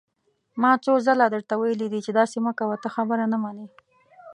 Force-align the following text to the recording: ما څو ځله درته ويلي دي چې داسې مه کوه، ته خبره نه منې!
ما 0.61 0.71
څو 0.83 0.93
ځله 1.05 1.25
درته 1.33 1.53
ويلي 1.61 1.87
دي 1.93 1.99
چې 2.05 2.11
داسې 2.19 2.37
مه 2.45 2.51
کوه، 2.59 2.75
ته 2.83 2.89
خبره 2.95 3.25
نه 3.33 3.37
منې! 3.43 3.67